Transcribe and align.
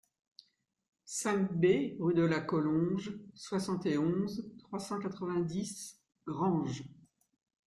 cinq 1.05 1.51
B 1.53 1.93
rue 1.99 2.15
de 2.15 2.23
la 2.23 2.39
Collonge, 2.39 3.13
soixante 3.35 3.85
et 3.85 3.99
onze, 3.99 4.51
trois 4.57 4.79
cent 4.79 4.97
quatre-vingt-dix, 4.99 5.99
Granges 6.25 6.81